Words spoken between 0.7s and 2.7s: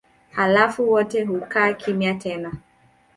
wote hukaa kimya tena.